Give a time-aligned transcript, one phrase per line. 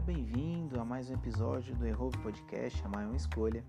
[0.00, 3.64] seja bem-vindo a mais um episódio do Errove Podcast, a maior escolha.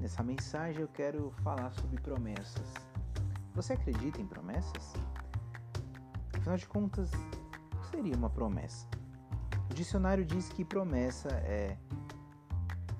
[0.00, 2.74] Nessa mensagem eu quero falar sobre promessas.
[3.54, 4.94] Você acredita em promessas?
[6.36, 8.88] Afinal de contas, o que seria uma promessa?
[9.70, 11.76] O dicionário diz que promessa é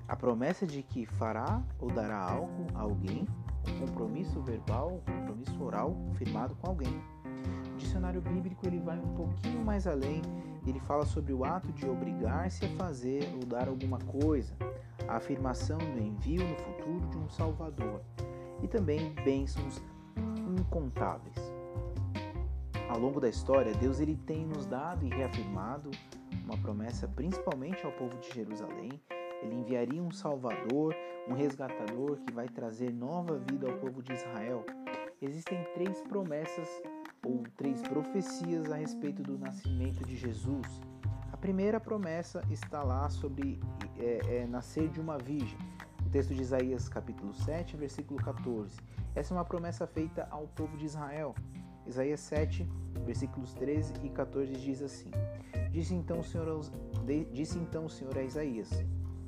[0.07, 3.27] a promessa de que fará ou dará algo a alguém,
[3.67, 7.01] um compromisso verbal, um compromisso oral firmado com alguém.
[7.73, 10.21] O dicionário bíblico ele vai um pouquinho mais além
[10.69, 14.53] ele fala sobre o ato de obrigar-se a fazer ou dar alguma coisa,
[15.07, 18.01] a afirmação do envio no futuro de um Salvador
[18.61, 19.81] e também bênçãos
[20.59, 21.35] incontáveis.
[22.89, 25.91] Ao longo da história, Deus ele tem nos dado e reafirmado
[26.43, 28.91] uma promessa principalmente ao povo de Jerusalém.
[29.41, 30.95] Ele enviaria um Salvador,
[31.27, 34.65] um resgatador que vai trazer nova vida ao povo de Israel.
[35.21, 36.67] Existem três promessas
[37.27, 40.81] ou três profecias a respeito do nascimento de Jesus.
[41.31, 43.59] A primeira promessa está lá sobre
[43.99, 45.57] é, é, nascer de uma virgem.
[46.05, 48.77] O texto de Isaías capítulo 7, versículo 14.
[49.13, 51.35] Essa é uma promessa feita ao povo de Israel.
[51.85, 52.65] Isaías 7,
[53.05, 55.11] versículos 13 e 14 diz assim:
[55.69, 56.61] Disse então o Senhor,
[57.33, 58.69] disse então o Senhor a Isaías: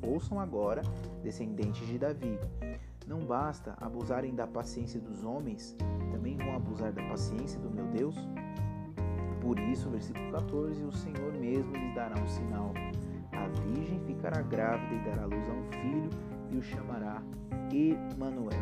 [0.01, 0.81] Ouçam agora,
[1.21, 2.39] descendentes de Davi.
[3.09, 5.75] Não basta abusarem da paciência dos homens,
[6.11, 8.15] também vão abusar da paciência do meu Deus?
[9.41, 12.71] Por isso, versículo 14: O Senhor mesmo lhes dará um sinal.
[13.31, 16.09] A virgem ficará grávida e dará luz a um filho
[16.51, 17.23] e o chamará
[17.71, 18.59] Emanuel.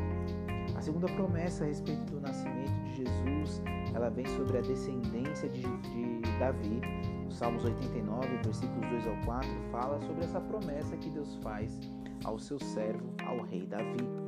[0.78, 3.62] A segunda promessa a respeito do nascimento de Jesus,
[3.94, 6.80] ela vem sobre a descendência de, de Davi.
[7.28, 11.82] O Salmos 89, versículos 2 ao 4, fala sobre essa promessa que Deus faz
[12.24, 14.27] ao seu servo, ao rei Davi.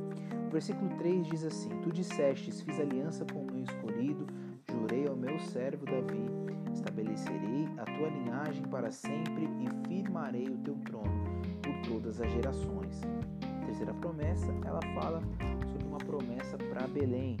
[0.50, 4.26] O versículo 3 diz assim: Tu dissestes, fiz aliança com o meu escolhido,
[4.68, 6.28] jurei ao meu servo Davi,
[6.74, 11.24] estabelecerei a tua linhagem para sempre e firmarei o teu trono
[11.62, 13.00] por todas as gerações.
[13.60, 15.22] A terceira promessa, ela fala
[15.70, 17.36] sobre uma promessa para Belém,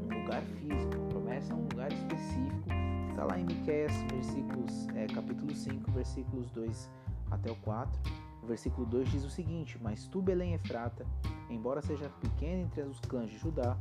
[0.00, 2.68] um lugar físico, uma promessa um lugar específico.
[3.10, 6.88] Está lá em Miqueias, versículos, é, capítulo 5, versículos 2
[7.28, 8.00] até o 4.
[8.40, 11.04] O versículo 2 diz o seguinte: Mas tu, Belém Efrata,
[11.52, 13.76] embora seja pequena entre os clãs de Judá,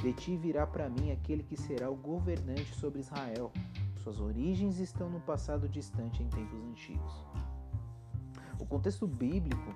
[0.00, 3.52] de ti virá para mim aquele que será o governante sobre Israel.
[3.96, 7.26] Suas origens estão no passado distante em tempos antigos.
[8.60, 9.74] O contexto bíblico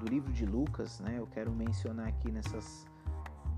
[0.00, 2.86] do livro de Lucas, né, eu quero mencionar aqui nessas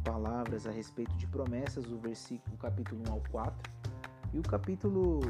[0.04, 3.72] palavras a respeito de promessas, o versículo capítulo 1 ao 4
[4.32, 5.20] e o capítulo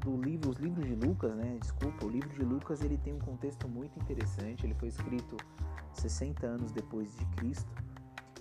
[0.00, 1.56] do livro, os livros de Lucas, né?
[1.60, 4.64] Desculpa, o livro de Lucas ele tem um contexto muito interessante.
[4.64, 5.36] Ele foi escrito
[5.96, 7.70] 60 anos depois de Cristo.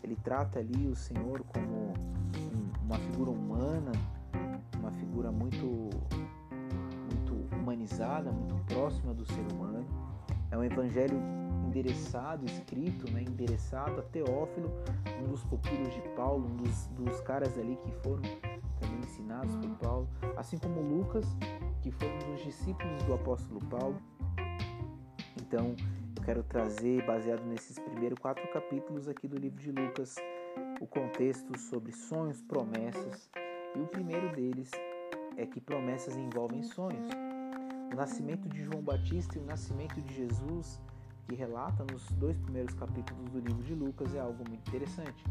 [0.03, 1.93] Ele trata ali o Senhor como
[2.83, 3.91] uma figura humana,
[4.79, 9.85] uma figura muito, muito humanizada, muito próxima do ser humano.
[10.51, 11.19] É um evangelho
[11.65, 14.71] endereçado, escrito, né, endereçado a Teófilo,
[15.21, 18.21] um dos pupilos de Paulo, um dos, dos caras ali que foram
[18.79, 21.25] também ensinados por Paulo, assim como Lucas,
[21.81, 23.97] que foi um dos discípulos do apóstolo Paulo.
[25.41, 25.75] Então,
[26.25, 30.15] quero trazer, baseado nesses primeiros quatro capítulos aqui do livro de Lucas,
[30.81, 33.29] o contexto sobre sonhos, promessas.
[33.75, 34.71] E o primeiro deles
[35.37, 37.07] é que promessas envolvem sonhos.
[37.93, 40.81] O nascimento de João Batista e o nascimento de Jesus,
[41.27, 45.23] que relata nos dois primeiros capítulos do livro de Lucas, é algo muito interessante.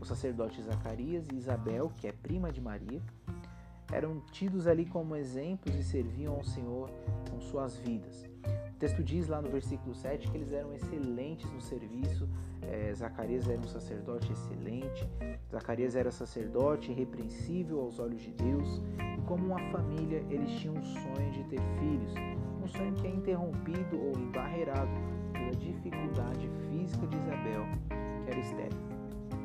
[0.00, 3.02] O sacerdote Zacarias e Isabel, que é prima de Maria,
[3.92, 6.88] eram tidos ali como exemplos e serviam ao Senhor
[7.28, 8.30] com suas vidas.
[8.80, 12.26] Texto diz lá no versículo 7 que eles eram excelentes no serviço.
[12.62, 15.06] É, Zacarias era um sacerdote excelente,
[15.50, 18.80] Zacarias era sacerdote irrepreensível aos olhos de Deus,
[19.18, 22.14] e como uma família, eles tinham um sonho de ter filhos,
[22.62, 24.90] um sonho que é interrompido ou embarreirado
[25.32, 27.66] pela dificuldade física de Isabel,
[28.24, 28.78] que era estéril.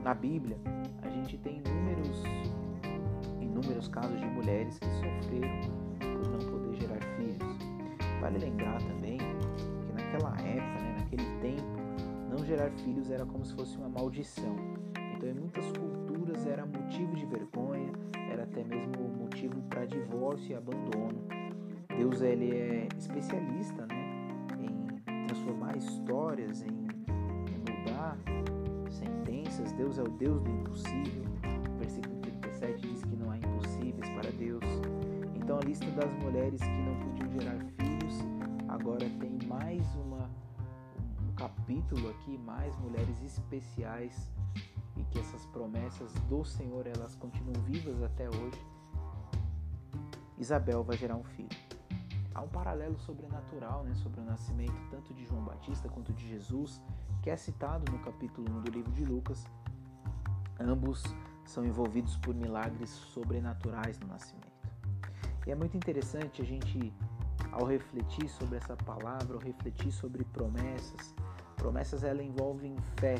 [0.02, 0.58] Na Bíblia,
[1.02, 2.24] a gente tem inúmeros
[3.42, 5.60] inúmeros casos de mulheres que sofreram
[6.00, 7.58] por não poder gerar filhos.
[8.22, 9.05] Vale lembrar também
[10.16, 11.64] naquela época, né, naquele tempo,
[12.30, 14.56] não gerar filhos era como se fosse uma maldição.
[15.16, 17.92] Então, em muitas culturas era motivo de vergonha,
[18.32, 21.26] era até mesmo motivo para divórcio e abandono.
[21.98, 24.28] Deus ele é especialista né,
[24.60, 26.86] em transformar histórias, em,
[27.86, 28.18] mudar
[28.90, 29.72] sentenças.
[29.74, 31.24] Deus é o Deus do impossível.
[31.74, 34.64] O versículo 37 diz que não há impossíveis para Deus.
[35.36, 38.26] Então a lista das mulheres que não podiam gerar filhos
[38.68, 40.30] agora tem mais uma,
[41.22, 44.28] um capítulo aqui, mais mulheres especiais
[44.98, 48.66] e que essas promessas do Senhor elas continuam vivas até hoje.
[50.38, 51.58] Isabel vai gerar um filho.
[52.34, 56.82] há um paralelo sobrenatural né, sobre o nascimento tanto de João Batista quanto de Jesus,
[57.22, 59.46] que é citado no capítulo 1 do livro de Lucas.
[60.60, 61.02] Ambos
[61.46, 64.46] são envolvidos por milagres sobrenaturais no nascimento.
[65.48, 66.92] E é muito interessante a gente,
[67.56, 71.16] ao refletir sobre essa palavra, ao refletir sobre promessas,
[71.56, 73.16] promessas elas envolvem fé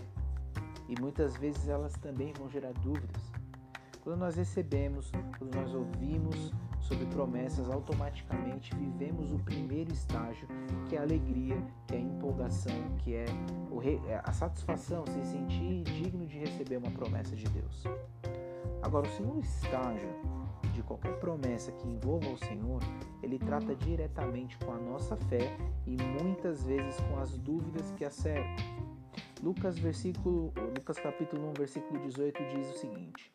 [0.88, 3.32] e muitas vezes elas também vão gerar dúvidas.
[4.04, 5.10] Quando nós recebemos,
[5.40, 10.48] quando nós ouvimos sobre promessas, automaticamente vivemos o primeiro estágio,
[10.88, 11.58] que é a alegria,
[11.88, 13.26] que é a empolgação, que é
[14.24, 17.84] a satisfação, se sentir digno de receber uma promessa de Deus.
[18.84, 20.10] Agora, o segundo estágio
[20.76, 22.82] de qualquer promessa que envolva o Senhor,
[23.24, 25.56] ele trata diretamente com a nossa fé
[25.88, 28.56] e muitas vezes com as dúvidas que a cercam.
[29.42, 33.32] Lucas, versículo, Lucas capítulo 1, versículo 18 diz o seguinte: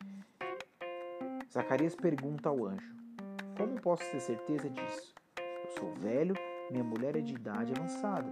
[1.51, 2.95] Zacarias pergunta ao anjo:
[3.57, 5.13] Como posso ter certeza disso?
[5.37, 6.35] Eu sou velho,
[6.69, 8.31] minha mulher é de idade avançada.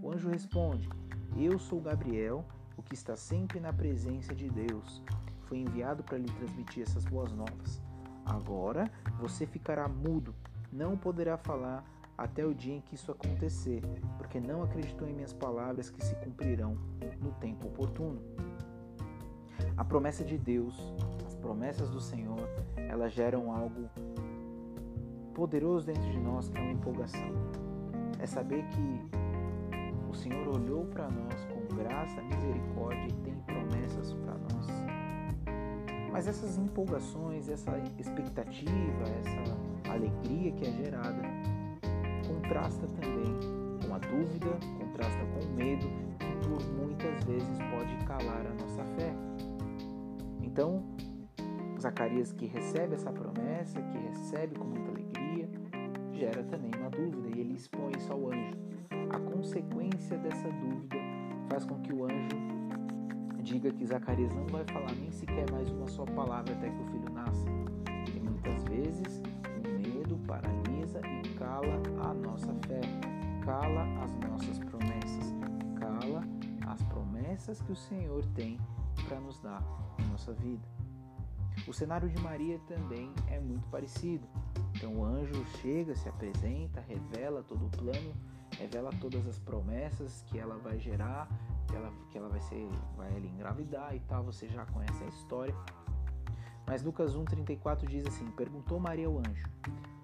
[0.00, 0.88] O anjo responde:
[1.36, 2.44] Eu sou Gabriel,
[2.76, 5.02] o que está sempre na presença de Deus.
[5.42, 7.87] Fui enviado para lhe transmitir essas boas novas.
[8.28, 10.34] Agora você ficará mudo,
[10.72, 11.84] não poderá falar
[12.16, 13.80] até o dia em que isso acontecer,
[14.16, 16.76] porque não acreditou em minhas palavras que se cumprirão
[17.20, 18.20] no tempo oportuno.
[19.76, 20.76] A promessa de Deus
[21.40, 23.88] promessas do Senhor, elas geram algo
[25.34, 27.32] poderoso dentro de nós, que é uma empolgação.
[28.18, 29.08] É saber que
[30.10, 34.87] o Senhor olhou para nós com graça, misericórdia e tem promessas para nós.
[36.18, 41.22] Mas essas empolgações, essa expectativa, essa alegria que é gerada,
[42.26, 43.38] contrasta também
[43.86, 44.50] com a dúvida,
[44.80, 45.86] contrasta com o medo,
[46.18, 49.14] que por muitas vezes pode calar a nossa fé.
[50.42, 50.82] Então,
[51.80, 55.48] Zacarias, que recebe essa promessa, que recebe com muita alegria,
[56.14, 58.58] gera também uma dúvida e ele expõe isso ao anjo.
[59.10, 60.96] A consequência dessa dúvida
[61.48, 62.57] faz com que o anjo
[63.48, 66.84] diga que Zacarias não vai falar nem sequer mais uma só palavra até que o
[66.84, 67.46] filho nasça.
[68.14, 69.22] E muitas vezes
[69.64, 72.82] o medo paralisa e cala a nossa fé,
[73.42, 75.34] cala as nossas promessas,
[75.80, 76.22] cala
[76.66, 78.60] as promessas que o Senhor tem
[79.08, 79.62] para nos dar
[79.98, 80.68] em nossa vida.
[81.66, 84.28] O cenário de Maria também é muito parecido.
[84.76, 88.12] Então o anjo chega, se apresenta, revela todo o plano,
[88.58, 91.26] revela todas as promessas que ela vai gerar,
[91.68, 94.24] que ela, que ela vai ser, vai ela engravidar e tal.
[94.24, 95.54] Você já conhece a história.
[96.66, 99.48] Mas Lucas 1,34 diz assim: Perguntou Maria ao anjo: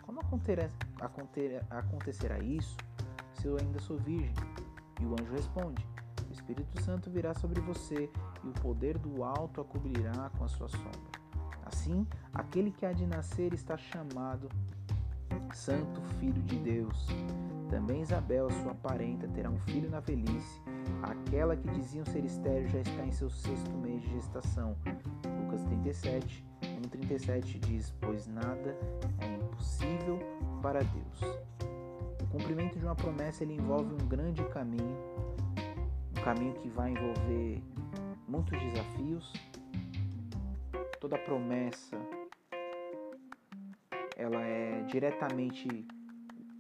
[0.03, 2.77] Como acontecerá isso
[3.35, 4.35] se eu ainda sou virgem?
[5.01, 5.87] E o anjo responde:
[6.29, 8.11] O Espírito Santo virá sobre você
[8.43, 11.15] e o poder do alto a cobrirá com a sua sombra.
[11.67, 14.49] Assim, aquele que há de nascer está chamado
[15.53, 17.07] Santo Filho de Deus.
[17.71, 20.61] Também Isabel, sua parenta, terá um filho na velhice.
[21.03, 24.77] Aquela que diziam ser estéril já está em seu sexto mês de gestação.
[25.43, 28.77] Lucas 37, 1,37 diz: Pois nada
[29.21, 30.19] é impossível
[30.63, 31.39] para Deus.
[32.23, 34.97] O cumprimento de uma promessa ele envolve um grande caminho,
[36.19, 37.63] um caminho que vai envolver
[38.27, 39.33] muitos desafios,
[41.01, 41.97] toda promessa
[44.17, 45.87] ela é diretamente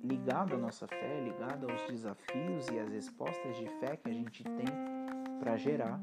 [0.04, 4.44] ligada à nossa fé, ligada aos desafios e às respostas de fé que a gente
[4.44, 4.66] tem
[5.40, 5.98] para gerar.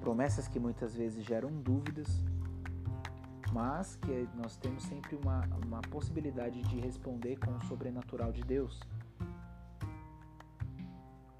[0.00, 2.06] Promessas que muitas vezes geram dúvidas,
[3.52, 8.80] mas que nós temos sempre uma, uma possibilidade de responder com o sobrenatural de Deus.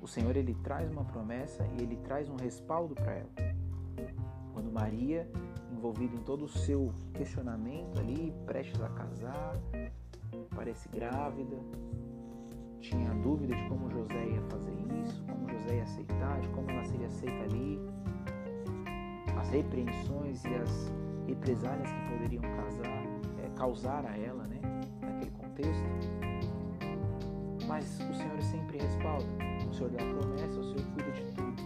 [0.01, 3.31] O Senhor ele traz uma promessa e ele traz um respaldo para ela.
[4.53, 5.31] Quando Maria,
[5.71, 9.53] envolvida em todo o seu questionamento ali, prestes a casar,
[10.57, 11.57] parece grávida,
[12.81, 16.85] tinha dúvida de como José ia fazer isso, como José ia aceitar, de como ela
[16.85, 17.79] seria aceita ali,
[19.39, 20.93] as repreensões e as
[21.27, 24.61] represálias que poderiam é, causar a ela, né,
[25.03, 25.85] naquele contexto.
[27.69, 29.27] Mas o Senhor sempre respalda,
[29.69, 31.63] o Senhor dá a promessa, o Senhor cuida de tudo.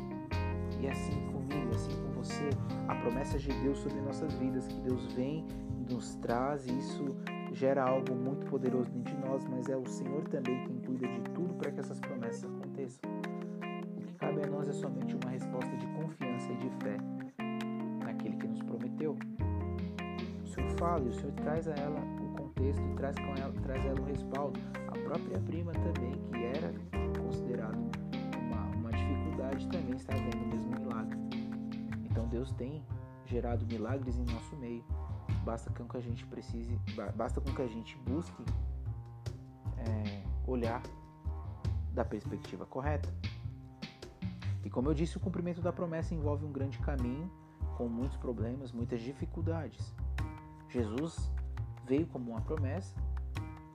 [0.81, 2.49] E assim comigo, assim com você,
[2.89, 5.47] a promessa de Deus sobre nossas vidas, que Deus vem
[5.91, 7.05] nos traz, e isso
[7.53, 11.21] gera algo muito poderoso dentro de nós, mas é o Senhor também quem cuida de
[11.31, 13.11] tudo para que essas promessas aconteçam.
[13.97, 16.97] O que cabe a nós é somente uma resposta de confiança e de fé
[18.05, 19.17] naquele que nos prometeu.
[20.45, 23.85] O Senhor fala e o Senhor traz a ela o contexto, traz com ela, traz
[23.85, 24.59] ela o respaldo.
[24.89, 26.73] A própria prima também, que era
[27.23, 27.79] considerado
[28.39, 30.71] uma, uma dificuldade, também está vendo o mesmo
[32.31, 32.83] Deus tem
[33.27, 34.85] gerado milagres em nosso meio.
[35.45, 36.79] Basta com que a gente precise,
[37.15, 38.45] basta com que a gente busque
[39.79, 40.83] é, olhar
[41.93, 43.13] da perspectiva correta.
[44.65, 47.31] E como eu disse, o cumprimento da promessa envolve um grande caminho
[47.77, 49.95] com muitos problemas, muitas dificuldades.
[50.69, 51.31] Jesus
[51.87, 52.95] veio como uma promessa,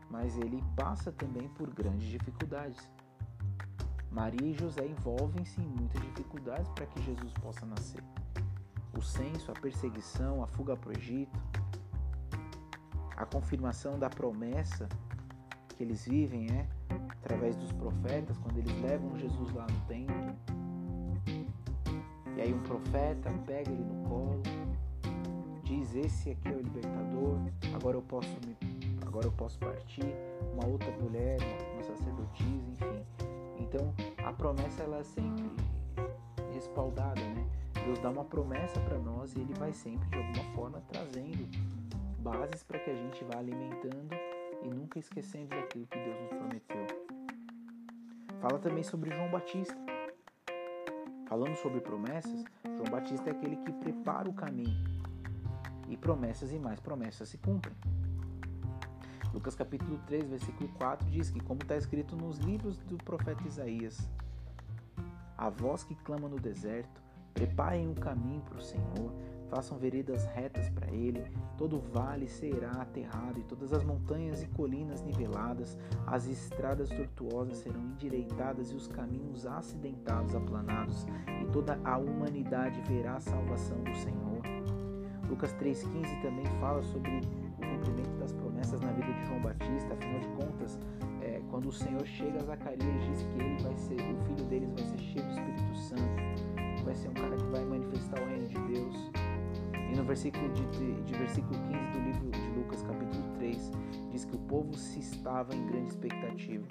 [0.09, 2.89] mas ele passa também por grandes dificuldades.
[4.11, 8.01] Maria e José envolvem-se em muitas dificuldades para que Jesus possa nascer.
[8.97, 11.37] O censo, a perseguição, a fuga para o Egito,
[13.15, 14.87] a confirmação da promessa
[15.75, 16.67] que eles vivem é
[17.09, 20.35] através dos profetas, quando eles levam Jesus lá no templo.
[22.37, 24.41] E aí um profeta pega ele no colo,
[25.63, 27.39] diz esse aqui é o libertador,
[27.73, 28.57] agora eu posso me,
[29.05, 30.05] agora eu posso partir,
[30.53, 31.37] uma outra mulher,
[31.73, 33.05] uma sacerdotisa, enfim.
[33.59, 33.93] Então
[34.25, 35.49] a promessa ela é sempre
[36.53, 37.45] respaldada, né?
[37.85, 41.47] Deus dá uma promessa para nós e ele vai sempre de alguma forma trazendo
[42.19, 44.15] bases para que a gente vá alimentando
[44.63, 46.87] e nunca esquecendo daquilo que Deus nos prometeu.
[48.41, 49.77] Fala também sobre João Batista.
[51.29, 54.75] Falando sobre promessas, João Batista é aquele que prepara o caminho.
[55.87, 57.75] E promessas e mais promessas se cumprem.
[59.31, 64.09] Lucas capítulo 3, versículo 4 diz que, como está escrito nos livros do profeta Isaías,
[65.37, 67.04] a voz que clama no deserto,
[67.35, 69.13] preparem um caminho para o Senhor,
[69.49, 71.23] façam veredas retas para ele,
[71.57, 75.77] todo vale será aterrado, e todas as montanhas e colinas niveladas,
[76.07, 81.05] as estradas tortuosas serão endireitadas e os caminhos acidentados aplanados,
[81.41, 84.41] e toda a humanidade verá a salvação do Senhor.
[85.29, 90.19] Lucas 3,15 também fala sobre o cumprimento das promessas na vida de João Batista, afinal
[90.19, 90.79] de contas,
[91.21, 94.69] é, quando o Senhor chega a Zacarias diz que ele vai ser, o filho deles
[94.71, 96.44] vai ser cheio do Espírito Santo,
[96.85, 99.11] vai ser um cara que vai manifestar o reino de Deus.
[99.91, 103.71] E no versículo de, de, de, versículo 15 do livro de Lucas, capítulo 3,
[104.11, 106.65] diz que o povo se estava em grande expectativa,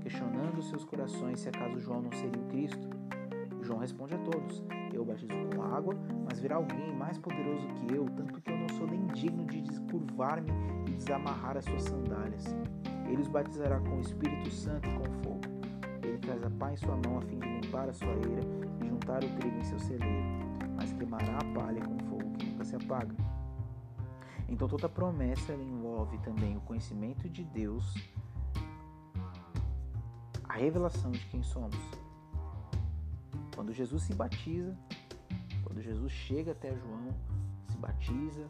[0.00, 2.88] questionando seus corações se acaso João não seria o Cristo.
[3.62, 4.62] João responde a todos:
[4.92, 5.96] Eu batizo com água,
[6.28, 9.60] mas virá alguém mais poderoso que eu, tanto que eu não sou nem digno de
[9.60, 10.50] descurvar-me
[10.88, 12.44] e desamarrar as suas sandálias.
[13.06, 15.49] Ele os batizará com o Espírito Santo e com fogo.
[16.30, 18.42] Traz a pá em sua mão a fim de limpar a sua eira
[18.80, 20.40] e juntar o trigo em seu celeiro
[20.76, 23.12] mas queimará a palha com fogo que nunca se apaga.
[24.48, 27.92] Então toda promessa envolve também o conhecimento de Deus,
[30.44, 31.74] a revelação de quem somos.
[33.52, 34.78] Quando Jesus se batiza,
[35.64, 37.12] quando Jesus chega até João,
[37.66, 38.48] se batiza,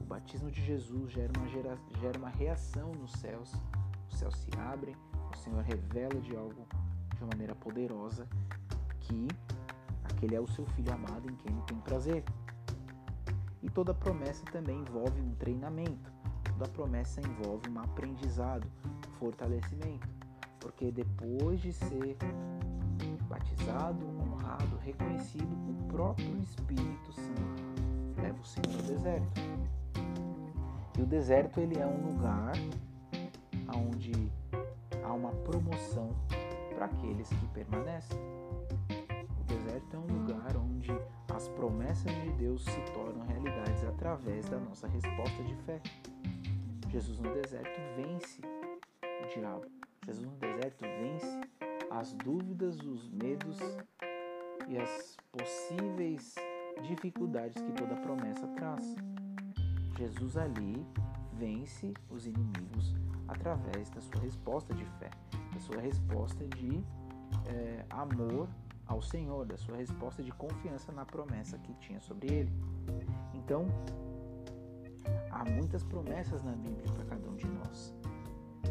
[0.00, 3.52] o batismo de Jesus gera uma, gera, gera uma reação nos céus,
[4.08, 4.94] os céus se abrem,
[5.32, 6.66] o Senhor revela de algo
[7.16, 8.26] de maneira poderosa
[9.00, 9.28] que
[10.18, 12.24] que ele é o seu filho amado em quem ele tem prazer.
[13.62, 16.12] E toda promessa também envolve um treinamento,
[16.44, 18.66] toda promessa envolve um aprendizado,
[19.18, 20.08] fortalecimento,
[20.60, 22.16] porque depois de ser
[23.28, 29.40] batizado, honrado, reconhecido, o próprio Espírito Santo leva o Senhor ao deserto.
[30.98, 32.54] E o deserto ele é um lugar
[33.76, 34.32] onde
[35.08, 36.14] há uma promoção
[36.74, 38.18] para aqueles que permanecem
[39.48, 40.92] deserto é um lugar onde
[41.34, 45.80] as promessas de Deus se tornam realidades através da nossa resposta de fé.
[46.90, 48.40] Jesus no deserto vence
[49.02, 49.66] o diabo.
[50.06, 51.40] Jesus no deserto vence
[51.90, 53.58] as dúvidas, os medos
[54.68, 56.34] e as possíveis
[56.82, 58.94] dificuldades que toda promessa traz.
[59.98, 60.86] Jesus ali
[61.38, 62.94] vence os inimigos
[63.28, 65.10] através da sua resposta de fé,
[65.52, 66.82] da sua resposta de
[67.46, 68.48] é, amor
[68.86, 72.52] ao Senhor, da sua resposta de confiança na promessa que tinha sobre ele.
[73.34, 73.66] Então,
[75.30, 77.94] há muitas promessas na Bíblia para cada um de nós.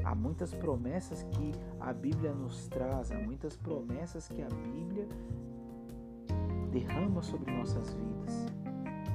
[0.04, 5.08] Há muitas promessas que a Bíblia nos traz, há muitas promessas que a Bíblia
[6.72, 8.46] derrama sobre nossas vidas.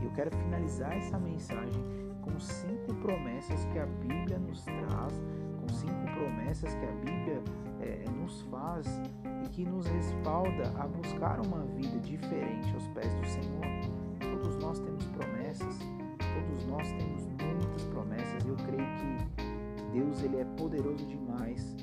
[0.03, 1.83] Eu quero finalizar essa mensagem
[2.23, 5.23] com cinco promessas que a Bíblia nos traz,
[5.61, 7.43] com cinco promessas que a Bíblia
[7.81, 8.87] é, nos faz
[9.45, 14.41] e que nos respalda a buscar uma vida diferente aos pés do Senhor.
[14.41, 15.79] Todos nós temos promessas,
[16.19, 17.27] todos nós temos
[17.73, 21.77] muitas promessas eu creio que Deus ele é poderoso demais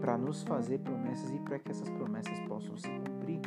[0.00, 3.40] para nos fazer promessas e para que essas promessas possam se cumprir.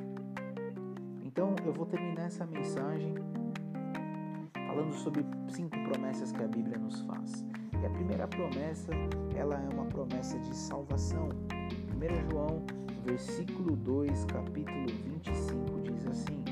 [1.24, 3.14] Então eu vou terminar essa mensagem
[4.78, 7.44] falando sobre cinco promessas que a Bíblia nos faz.
[7.82, 8.92] E a primeira promessa,
[9.36, 11.30] ela é uma promessa de salvação.
[11.96, 12.64] 1 João,
[13.04, 16.44] versículo 2, capítulo 25, diz assim: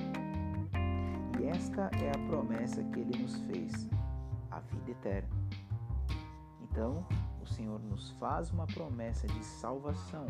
[1.39, 3.87] E esta é a promessa que ele nos fez,
[4.49, 5.29] a vida eterna.
[6.63, 7.05] Então,
[7.43, 10.25] o Senhor nos faz uma promessa de salvação.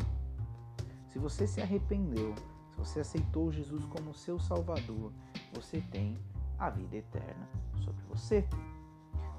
[1.08, 2.34] Se você se arrependeu,
[2.72, 5.10] se você aceitou Jesus como seu Salvador,
[5.54, 6.18] você tem
[6.58, 7.65] a vida eterna
[8.16, 8.48] você.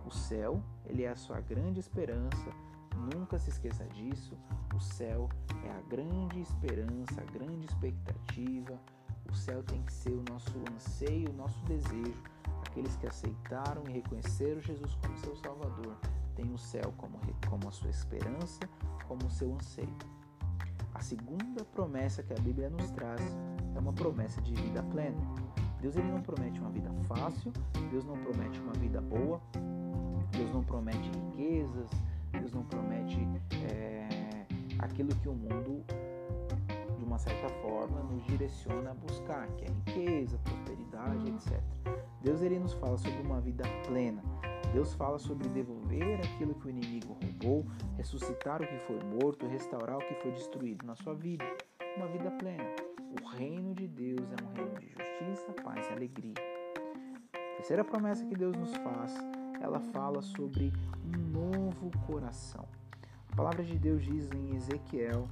[0.05, 2.51] O céu, ele é a sua grande esperança.
[3.13, 4.37] Nunca se esqueça disso.
[4.73, 5.27] O céu
[5.65, 8.79] é a grande esperança, a grande expectativa.
[9.29, 12.23] O céu tem que ser o nosso anseio, o nosso desejo.
[12.67, 15.97] Aqueles que aceitaram e reconheceram Jesus como seu Salvador
[16.35, 17.19] têm o céu como,
[17.49, 18.59] como a sua esperança,
[19.07, 19.97] como o seu anseio.
[20.93, 23.21] A segunda promessa que a Bíblia nos traz
[23.75, 25.19] é uma promessa de vida plena.
[25.81, 27.51] Deus ele não promete uma vida fácil,
[27.91, 29.39] Deus não promete uma vida boa,
[30.31, 31.89] Deus não promete riquezas,
[32.31, 33.19] Deus não promete
[33.71, 34.45] é,
[34.79, 35.83] aquilo que o mundo,
[36.97, 41.61] de uma certa forma, nos direciona a buscar, que é riqueza, prosperidade, etc.
[42.21, 44.21] Deus ele nos fala sobre uma vida plena.
[44.73, 47.65] Deus fala sobre devolver aquilo que o inimigo roubou,
[47.95, 51.45] ressuscitar o que foi morto, restaurar o que foi destruído na sua vida.
[51.95, 52.75] Uma vida plena.
[53.21, 55.06] O reino de Deus é um reino de justiça,
[55.63, 56.33] paz e alegria.
[57.33, 59.13] A terceira promessa que Deus nos faz,
[59.61, 60.71] ela fala sobre
[61.03, 62.65] um novo coração.
[63.31, 65.27] A palavra de Deus diz em Ezequiel,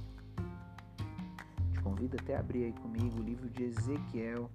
[1.72, 4.50] te convido até a abrir aí comigo o livro de Ezequiel,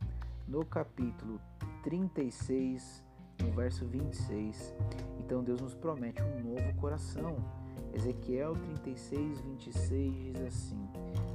[0.47, 1.39] no capítulo
[1.83, 3.03] 36,
[3.41, 4.75] no verso 26.
[5.19, 7.37] Então Deus nos promete um novo coração.
[7.93, 10.89] Ezequiel 36, 26 diz assim: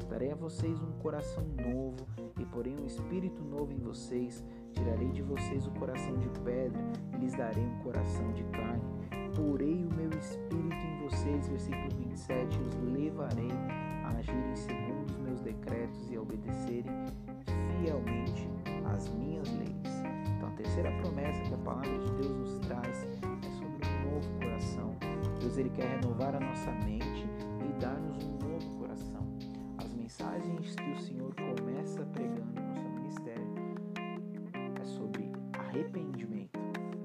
[0.08, 2.06] Darei a vocês um coração novo
[2.38, 4.44] e porém um espírito novo em vocês.
[4.72, 6.80] Tirarei de vocês o coração de pedra
[7.14, 8.82] e lhes darei um coração de carne.
[9.34, 13.50] Porei o meu espírito em vocês, versículo 27, os levarei
[14.04, 16.92] a agirem segundo os meus decretos e a obedecerem
[17.80, 18.48] fielmente
[18.94, 20.02] as minhas leis.
[20.36, 23.04] Então, a terceira promessa que a palavra de Deus nos traz
[23.44, 24.97] é sobre um novo coração.
[25.40, 27.26] Deus ele quer renovar a nossa mente
[27.60, 28.35] e dar-nos um
[30.26, 33.47] mensagens que o Senhor começa pregando no seu ministério
[34.80, 36.58] é sobre arrependimento.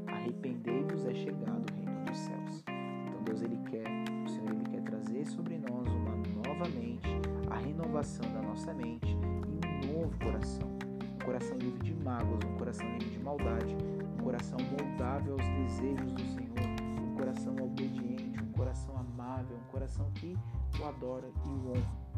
[0.08, 2.64] Arrependei-vos é chegado o reino dos céus.
[3.08, 3.88] Então Deus ele quer,
[4.26, 6.16] o Senhor ele quer trazer sobre nós uma
[6.48, 7.10] nova mente,
[7.50, 10.72] a renovação da nossa mente e um novo coração
[11.14, 13.78] um coração livre de mágoas, um coração livre de maldade,
[14.20, 20.10] um coração moldável aos desejos do Senhor, um coração obediente, um coração amável, um coração
[20.16, 20.36] que
[20.80, 22.11] o adora e o honra.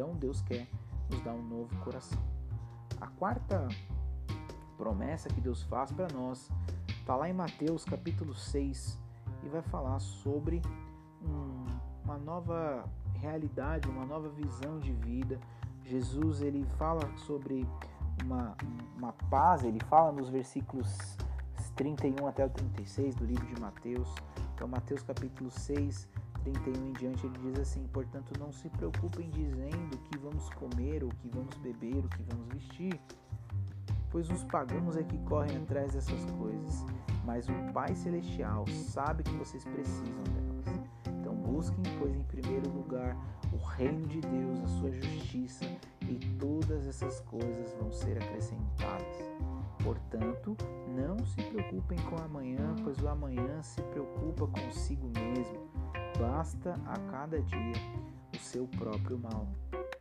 [0.00, 0.66] Então Deus quer
[1.10, 2.18] nos dar um novo coração.
[2.98, 3.68] A quarta
[4.78, 6.48] promessa que Deus faz para nós
[6.88, 8.98] está lá em Mateus capítulo 6
[9.42, 10.62] e vai falar sobre
[11.22, 11.66] um,
[12.02, 12.82] uma nova
[13.16, 15.38] realidade, uma nova visão de vida.
[15.84, 17.68] Jesus ele fala sobre
[18.24, 18.56] uma,
[18.96, 21.14] uma paz, ele fala nos versículos
[21.76, 24.08] 31 até o 36 do livro de Mateus.
[24.54, 26.08] Então, Mateus capítulo 6,
[26.42, 31.04] 31 em diante, ele diz assim: Portanto, não se preocupem dizendo o que vamos comer,
[31.04, 33.00] o que vamos beber, o que vamos vestir,
[34.10, 36.84] pois os pagãos é que correm atrás dessas coisas,
[37.24, 40.66] mas o Pai Celestial sabe que vocês precisam delas.
[41.08, 43.16] Então, busquem, pois, em primeiro lugar
[43.52, 45.64] o reino de Deus, a sua justiça
[46.02, 49.30] e todas essas coisas vão ser acrescentadas.
[49.82, 50.56] Portanto,
[50.88, 55.79] não se preocupem com amanhã, pois o amanhã se preocupa consigo mesmo.
[56.18, 57.72] Basta a cada dia
[58.34, 59.46] o seu próprio mal.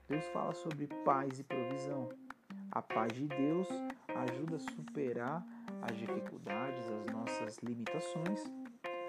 [0.08, 2.10] Deus fala sobre paz e provisão.
[2.72, 3.67] A paz de Deus
[4.15, 5.45] ajuda a superar
[5.82, 8.43] as dificuldades, as nossas limitações.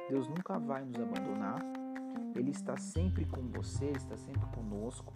[0.09, 1.61] Deus nunca vai nos abandonar.
[2.35, 5.13] Ele está sempre com você, ele está sempre conosco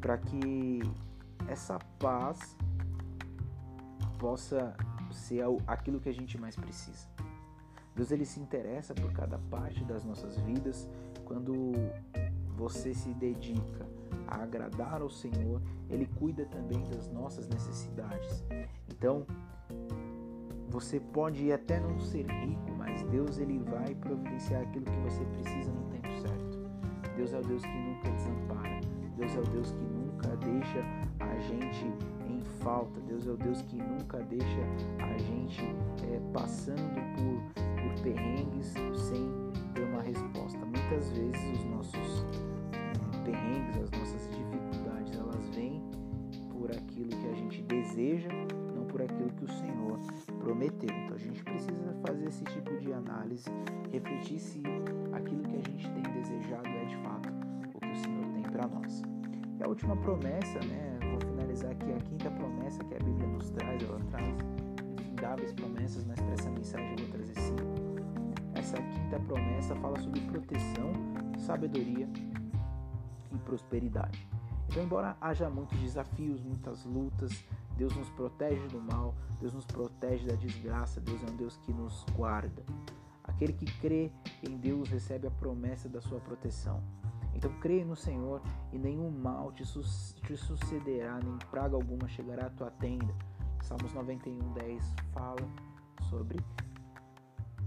[0.00, 0.80] para que
[1.48, 2.56] essa paz
[4.18, 4.74] possa
[5.10, 7.08] ser aquilo que a gente mais precisa.
[8.00, 10.88] Deus ele se interessa por cada parte das nossas vidas
[11.26, 11.72] quando
[12.56, 13.86] você se dedica
[14.26, 15.60] a agradar ao Senhor,
[15.90, 18.42] ele cuida também das nossas necessidades.
[18.88, 19.26] Então,
[20.70, 25.70] você pode até não ser rico, mas Deus ele vai providenciar aquilo que você precisa
[25.70, 26.58] no tempo certo.
[27.14, 28.80] Deus é o Deus que nunca desampara.
[29.18, 30.82] Deus é o Deus que nunca deixa
[31.20, 31.84] a gente
[32.26, 32.98] em falta.
[33.00, 34.60] Deus é o Deus que nunca deixa
[34.98, 35.60] a gente
[36.10, 39.30] é, passando por, por perrengues sem
[39.74, 40.58] ter uma resposta.
[40.58, 45.82] Muitas vezes os nossos hum, perrengues, as nossas dificuldades, elas vêm
[46.50, 48.28] por aquilo que a gente deseja,
[48.74, 49.98] não por aquilo que o Senhor
[50.38, 50.90] prometeu.
[51.04, 53.50] Então a gente precisa fazer esse tipo de análise,
[53.92, 54.62] refletir se
[55.12, 57.28] aquilo que a gente tem desejado é de fato
[57.74, 59.02] o que o Senhor tem para nós.
[59.58, 60.98] E a última promessa, né?
[61.10, 64.34] Vou finalizar aqui a quinta promessa que a Bíblia nos traz, ela traz
[64.98, 67.69] infindáveis promessas, mas para essa mensagem eu vou trazer cinco.
[68.70, 70.92] Essa quinta promessa fala sobre proteção,
[71.36, 72.08] sabedoria
[73.32, 74.28] e prosperidade.
[74.68, 77.44] Então, embora haja muitos desafios, muitas lutas,
[77.76, 81.72] Deus nos protege do mal, Deus nos protege da desgraça, Deus é um Deus que
[81.72, 82.62] nos guarda.
[83.24, 84.12] Aquele que crê
[84.48, 86.80] em Deus recebe a promessa da sua proteção.
[87.34, 88.40] Então creia no Senhor
[88.72, 89.80] e nenhum mal te, su
[90.22, 93.12] te sucederá, nem praga alguma chegará à tua tenda.
[93.62, 95.42] Salmos 91, 10 fala
[96.08, 96.38] sobre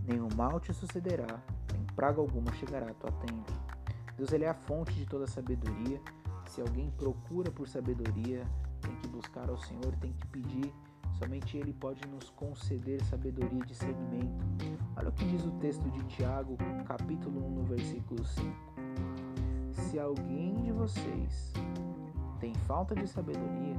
[0.07, 3.53] nenhum mal te sucederá, nem praga alguma chegará à tua tenda.
[4.17, 6.01] Deus ele é a fonte de toda sabedoria.
[6.47, 8.45] Se alguém procura por sabedoria,
[8.81, 10.73] tem que buscar ao Senhor, tem que pedir.
[11.13, 14.43] Somente Ele pode nos conceder sabedoria e discernimento.
[14.97, 18.73] Olha o que diz o texto de Tiago, capítulo 1, no versículo 5
[19.93, 21.53] se alguém de vocês
[22.39, 23.75] tem falta de sabedoria,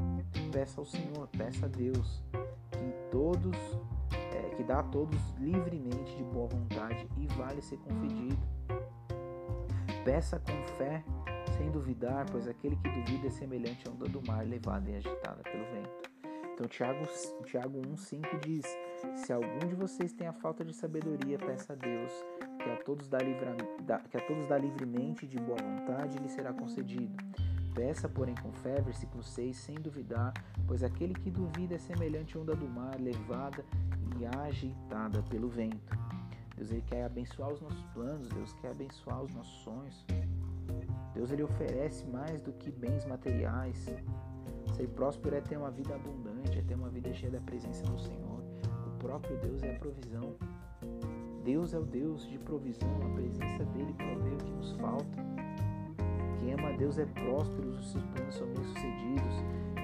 [0.53, 2.23] peça ao Senhor, peça a Deus
[2.71, 3.57] que todos,
[4.35, 8.37] é, que dá a todos livremente de boa vontade e vale ser confedido.
[10.05, 11.03] Peça com fé,
[11.57, 15.43] sem duvidar, pois aquele que duvida é semelhante a onda do mar levada e agitada
[15.43, 16.15] pelo vento.
[16.53, 17.05] Então Tiago,
[17.45, 18.67] Tiago 1,5 diz:
[19.17, 22.13] Se algum de vocês tem a falta de sabedoria, peça a Deus,
[22.63, 23.57] que a todos dá, livra,
[24.09, 27.17] que a todos dá livremente de boa vontade lhe será concedido.
[27.75, 30.33] Peça, porém, com fé, versículo 6, sem duvidar,
[30.67, 33.65] pois aquele que duvida é semelhante à onda do mar, levada
[34.19, 35.99] e agitada pelo vento.
[36.57, 40.07] Deus ele quer abençoar os nossos planos, Deus quer abençoar os nossos sonhos.
[41.13, 43.93] Deus ele oferece mais do que bens materiais.
[44.77, 47.99] Ser próspero é ter uma vida abundante, é ter uma vida cheia da presença do
[47.99, 48.41] Senhor.
[48.87, 50.37] O próprio Deus é a provisão.
[51.45, 55.34] Deus é o Deus de provisão, a presença dele provê o que nos falta.
[56.79, 59.35] Deus é próspero, os seus planos são bem-sucedidos.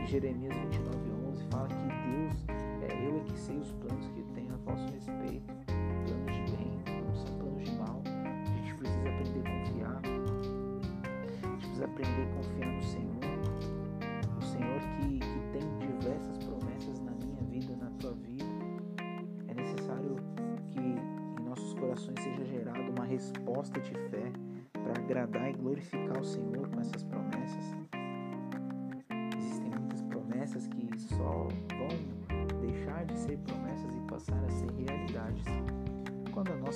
[0.03, 0.99] E Jeremias 29,
[1.29, 2.45] 11 fala que Deus,
[2.83, 5.55] é, eu é que sei os planos que tenho a vosso respeito.
[5.67, 8.03] Planos de bem, não são planos de mal.
[8.07, 10.01] A gente precisa aprender a confiar.
[10.03, 13.10] A gente precisa aprender a confiar no Senhor.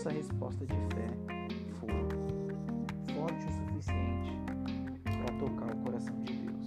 [0.05, 1.09] Quando a nossa resposta de fé
[1.81, 4.38] for forte o suficiente
[5.05, 6.67] para tocar o coração de Deus.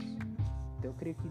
[0.77, 1.29] Então eu creio que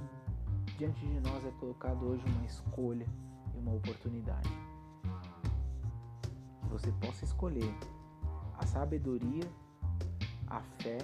[0.78, 3.06] diante de nós é colocado hoje uma escolha
[3.54, 4.48] e uma oportunidade
[6.70, 7.74] você possa escolher
[8.58, 9.48] a sabedoria,
[10.48, 10.98] a fé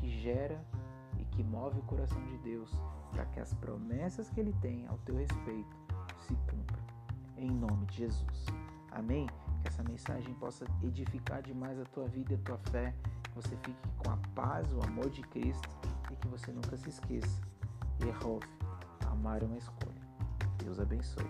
[0.00, 0.60] que gera
[1.18, 2.70] e que move o coração de Deus
[3.12, 5.76] para que as promessas que Ele tem ao teu respeito
[6.26, 6.82] se cumpram.
[7.36, 8.46] Em nome de Jesus.
[8.90, 9.26] Amém?
[9.80, 13.88] essa mensagem possa edificar demais a tua vida e a tua fé, que você fique
[13.98, 15.68] com a paz, o amor de Cristo
[16.10, 17.40] e que você nunca se esqueça.
[18.06, 18.40] Errou,
[19.06, 20.00] amar é uma escolha.
[20.58, 21.24] Deus abençoe.